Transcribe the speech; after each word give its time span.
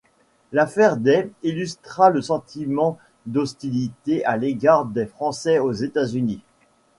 L'affaire 0.51 0.97
des 0.97 1.29
illustra 1.43 2.09
le 2.09 2.23
sentiment 2.23 2.97
d'hostilité 3.27 4.25
à 4.25 4.35
l'égard 4.35 4.85
des 4.87 5.05
Français 5.05 5.59
aux 5.59 5.73
États-Unis. 5.73 6.41